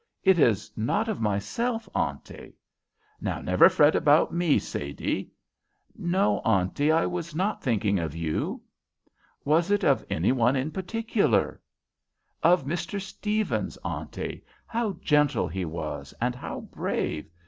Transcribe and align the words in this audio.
"It's 0.23 0.75
not 0.75 1.07
of 1.09 1.21
myself, 1.21 1.87
Auntie." 1.93 2.55
"Never 3.21 3.69
fret 3.69 3.95
about 3.95 4.33
me, 4.33 4.57
Sadie." 4.57 5.29
"No, 5.95 6.39
Auntie, 6.39 6.91
I 6.91 7.05
was 7.05 7.35
not 7.35 7.61
thinking 7.61 7.99
of 7.99 8.15
you." 8.15 8.63
"Was 9.45 9.69
it 9.69 9.83
of 9.83 10.03
any 10.09 10.31
one 10.31 10.55
in 10.55 10.71
particular." 10.71 11.61
"Of 12.41 12.65
Mr. 12.65 12.99
Stephens, 12.99 13.77
Auntie. 13.85 14.43
How 14.65 14.93
gentle 15.01 15.47
he 15.47 15.65
was, 15.65 16.15
and 16.19 16.33
how 16.33 16.61
brave! 16.61 17.29